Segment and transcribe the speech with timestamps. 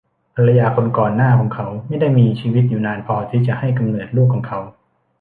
[0.35, 4.59] ภรรยาคนก่อนหน้าของเขาไม่ได้มีชีวิตอยู่นานพอที่จะให้กำเนิดลูกของเขา